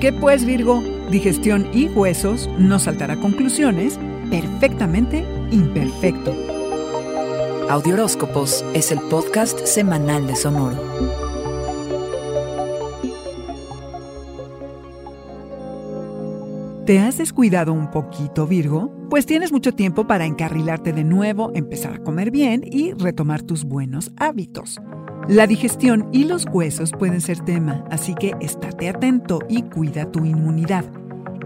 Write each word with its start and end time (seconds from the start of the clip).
¿Qué 0.00 0.14
pues, 0.14 0.46
Virgo? 0.46 0.82
Digestión 1.10 1.68
y 1.74 1.88
huesos, 1.88 2.48
no 2.58 2.78
saltará 2.78 3.16
conclusiones, 3.16 3.98
perfectamente 4.30 5.26
imperfecto. 5.50 6.34
Audioróscopos 7.68 8.64
es 8.72 8.92
el 8.92 9.00
podcast 9.10 9.58
semanal 9.66 10.26
de 10.26 10.36
Sonoro. 10.36 10.78
¿Te 16.86 16.98
has 16.98 17.18
descuidado 17.18 17.74
un 17.74 17.90
poquito, 17.90 18.46
Virgo? 18.46 18.90
Pues 19.10 19.26
tienes 19.26 19.52
mucho 19.52 19.74
tiempo 19.74 20.06
para 20.06 20.24
encarrilarte 20.24 20.94
de 20.94 21.04
nuevo, 21.04 21.52
empezar 21.54 21.96
a 21.96 21.98
comer 21.98 22.30
bien 22.30 22.62
y 22.64 22.94
retomar 22.94 23.42
tus 23.42 23.64
buenos 23.64 24.10
hábitos. 24.16 24.80
La 25.28 25.46
digestión 25.46 26.08
y 26.12 26.24
los 26.24 26.46
huesos 26.46 26.92
pueden 26.92 27.20
ser 27.20 27.40
tema, 27.40 27.84
así 27.90 28.14
que 28.14 28.34
estate 28.40 28.88
atento 28.88 29.38
y 29.48 29.62
cuida 29.62 30.10
tu 30.10 30.24
inmunidad. 30.24 30.84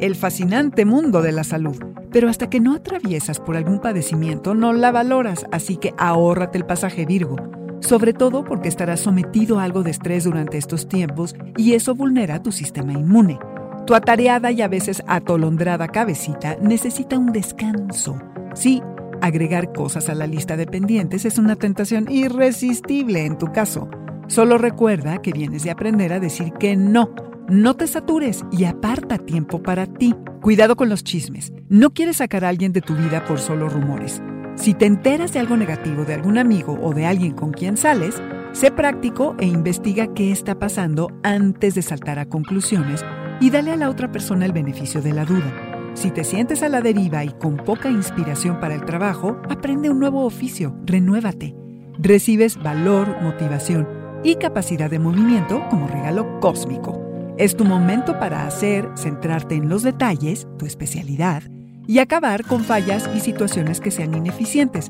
El 0.00 0.14
fascinante 0.14 0.84
mundo 0.84 1.22
de 1.22 1.32
la 1.32 1.44
salud. 1.44 1.76
Pero 2.10 2.28
hasta 2.28 2.48
que 2.48 2.60
no 2.60 2.74
atraviesas 2.74 3.40
por 3.40 3.56
algún 3.56 3.80
padecimiento, 3.80 4.54
no 4.54 4.72
la 4.72 4.92
valoras, 4.92 5.44
así 5.50 5.76
que 5.76 5.92
ahórrate 5.98 6.56
el 6.56 6.64
pasaje 6.64 7.04
Virgo. 7.04 7.36
Sobre 7.80 8.14
todo 8.14 8.44
porque 8.44 8.68
estarás 8.68 9.00
sometido 9.00 9.58
a 9.58 9.64
algo 9.64 9.82
de 9.82 9.90
estrés 9.90 10.24
durante 10.24 10.56
estos 10.56 10.88
tiempos 10.88 11.34
y 11.56 11.74
eso 11.74 11.94
vulnera 11.94 12.42
tu 12.42 12.52
sistema 12.52 12.92
inmune. 12.92 13.38
Tu 13.86 13.94
atareada 13.94 14.50
y 14.52 14.62
a 14.62 14.68
veces 14.68 15.02
atolondrada 15.06 15.88
cabecita 15.88 16.56
necesita 16.62 17.18
un 17.18 17.32
descanso. 17.32 18.16
Sí, 18.54 18.82
agregar 19.24 19.72
cosas 19.72 20.08
a 20.08 20.14
la 20.14 20.26
lista 20.26 20.56
de 20.56 20.66
pendientes 20.66 21.24
es 21.24 21.38
una 21.38 21.56
tentación 21.56 22.10
irresistible 22.10 23.24
en 23.24 23.38
tu 23.38 23.46
caso. 23.46 23.88
Solo 24.26 24.58
recuerda 24.58 25.22
que 25.22 25.32
vienes 25.32 25.64
de 25.64 25.70
aprender 25.70 26.12
a 26.12 26.20
decir 26.20 26.52
que 26.52 26.76
no. 26.76 27.14
No 27.48 27.74
te 27.74 27.86
satures 27.86 28.44
y 28.52 28.64
aparta 28.64 29.18
tiempo 29.18 29.62
para 29.62 29.86
ti. 29.86 30.14
Cuidado 30.40 30.76
con 30.76 30.88
los 30.88 31.04
chismes. 31.04 31.52
No 31.68 31.94
quieres 31.94 32.18
sacar 32.18 32.44
a 32.44 32.48
alguien 32.50 32.72
de 32.72 32.82
tu 32.82 32.94
vida 32.94 33.24
por 33.24 33.38
solo 33.38 33.68
rumores. 33.68 34.22
Si 34.56 34.74
te 34.74 34.86
enteras 34.86 35.32
de 35.32 35.40
algo 35.40 35.56
negativo 35.56 36.04
de 36.04 36.14
algún 36.14 36.38
amigo 36.38 36.78
o 36.82 36.92
de 36.92 37.06
alguien 37.06 37.32
con 37.32 37.52
quien 37.52 37.76
sales, 37.76 38.22
sé 38.52 38.70
práctico 38.70 39.34
e 39.38 39.46
investiga 39.46 40.12
qué 40.14 40.32
está 40.32 40.58
pasando 40.58 41.08
antes 41.22 41.74
de 41.74 41.82
saltar 41.82 42.18
a 42.18 42.26
conclusiones 42.26 43.04
y 43.40 43.50
dale 43.50 43.72
a 43.72 43.76
la 43.76 43.90
otra 43.90 44.12
persona 44.12 44.44
el 44.44 44.52
beneficio 44.52 45.02
de 45.02 45.12
la 45.12 45.24
duda. 45.24 45.73
Si 45.94 46.10
te 46.10 46.24
sientes 46.24 46.62
a 46.64 46.68
la 46.68 46.80
deriva 46.80 47.24
y 47.24 47.30
con 47.30 47.56
poca 47.56 47.88
inspiración 47.88 48.58
para 48.58 48.74
el 48.74 48.84
trabajo, 48.84 49.40
aprende 49.48 49.90
un 49.90 50.00
nuevo 50.00 50.24
oficio, 50.24 50.76
renuévate. 50.84 51.54
Recibes 51.98 52.60
valor, 52.60 53.22
motivación 53.22 53.88
y 54.24 54.34
capacidad 54.34 54.90
de 54.90 54.98
movimiento 54.98 55.62
como 55.70 55.86
regalo 55.86 56.40
cósmico. 56.40 57.00
Es 57.38 57.56
tu 57.56 57.64
momento 57.64 58.18
para 58.18 58.44
hacer, 58.46 58.90
centrarte 58.96 59.54
en 59.54 59.68
los 59.68 59.84
detalles, 59.84 60.48
tu 60.58 60.66
especialidad, 60.66 61.44
y 61.86 62.00
acabar 62.00 62.44
con 62.44 62.64
fallas 62.64 63.08
y 63.14 63.20
situaciones 63.20 63.80
que 63.80 63.90
sean 63.90 64.14
ineficientes. 64.14 64.88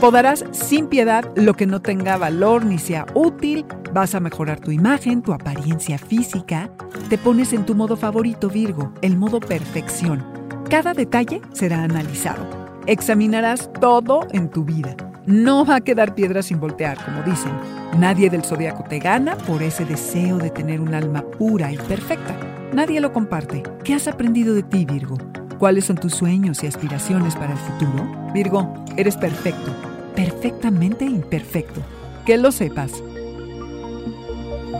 Podarás 0.00 0.44
sin 0.52 0.86
piedad 0.86 1.30
lo 1.36 1.54
que 1.54 1.66
no 1.66 1.82
tenga 1.82 2.16
valor 2.16 2.64
ni 2.64 2.78
sea 2.78 3.04
útil, 3.14 3.66
vas 3.92 4.14
a 4.14 4.20
mejorar 4.20 4.60
tu 4.60 4.70
imagen, 4.70 5.22
tu 5.22 5.34
apariencia 5.34 5.98
física, 5.98 6.70
te 7.10 7.18
pones 7.18 7.52
en 7.52 7.66
tu 7.66 7.74
modo 7.74 7.96
favorito 7.96 8.48
Virgo, 8.48 8.92
el 9.02 9.16
modo 9.16 9.40
perfección 9.40 10.45
cada 10.68 10.94
detalle 10.94 11.40
será 11.52 11.82
analizado. 11.82 12.46
Examinarás 12.86 13.70
todo 13.80 14.26
en 14.32 14.48
tu 14.50 14.64
vida. 14.64 14.96
No 15.26 15.64
va 15.64 15.76
a 15.76 15.80
quedar 15.80 16.14
piedra 16.14 16.42
sin 16.42 16.60
voltear, 16.60 16.96
como 17.04 17.22
dicen. 17.22 17.52
Nadie 17.98 18.30
del 18.30 18.44
zodiaco 18.44 18.84
te 18.84 18.98
gana 18.98 19.36
por 19.36 19.62
ese 19.62 19.84
deseo 19.84 20.38
de 20.38 20.50
tener 20.50 20.80
un 20.80 20.94
alma 20.94 21.22
pura 21.22 21.72
y 21.72 21.76
perfecta. 21.76 22.36
Nadie 22.72 23.00
lo 23.00 23.12
comparte. 23.12 23.62
¿Qué 23.82 23.94
has 23.94 24.06
aprendido 24.06 24.54
de 24.54 24.62
ti, 24.62 24.84
Virgo? 24.84 25.18
¿Cuáles 25.58 25.86
son 25.86 25.96
tus 25.96 26.14
sueños 26.14 26.62
y 26.62 26.66
aspiraciones 26.66 27.34
para 27.34 27.52
el 27.52 27.58
futuro? 27.58 28.30
Virgo, 28.32 28.84
eres 28.96 29.16
perfecto, 29.16 29.72
perfectamente 30.14 31.04
imperfecto. 31.04 31.80
Que 32.24 32.36
lo 32.36 32.52
sepas. 32.52 32.92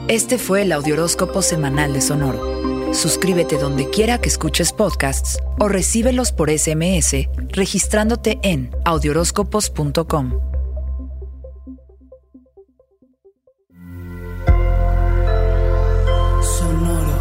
Este 0.09 0.39
fue 0.39 0.63
el 0.63 0.73
Audioróscopo 0.73 1.43
Semanal 1.43 1.93
de 1.93 2.01
Sonoro. 2.01 2.76
Suscríbete 2.97 3.59
donde 3.59 3.91
quiera 3.91 4.19
que 4.23 4.31
escuches 4.31 4.73
podcasts 4.73 5.39
o 5.61 5.69
recíbelos 5.69 6.33
por 6.33 6.49
SMS 6.51 7.29
registrándote 7.51 8.39
en 8.43 8.71
audioróscopos.com. 8.87 10.41
Sonoro. 16.43 17.19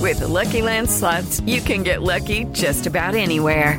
With 0.00 0.18
the 0.18 0.26
Lucky 0.26 0.60
Land 0.60 0.90
slots, 0.90 1.40
you 1.46 1.60
can 1.60 1.84
get 1.84 2.02
lucky 2.02 2.46
just 2.52 2.88
about 2.88 3.14
anywhere. 3.14 3.78